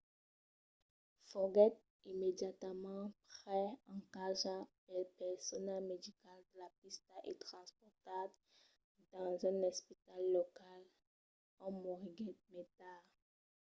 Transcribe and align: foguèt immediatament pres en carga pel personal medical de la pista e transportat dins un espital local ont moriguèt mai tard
foguèt 1.29 1.73
immediatament 2.11 3.07
pres 3.39 3.71
en 3.91 3.99
carga 4.15 4.57
pel 4.85 5.03
personal 5.21 5.81
medical 5.91 6.37
de 6.47 6.53
la 6.61 6.69
pista 6.79 7.15
e 7.29 7.31
transportat 7.45 8.29
dins 9.15 9.39
un 9.53 9.57
espital 9.73 10.21
local 10.37 10.79
ont 11.65 11.77
moriguèt 11.83 12.37
mai 12.51 12.65
tard 12.79 13.05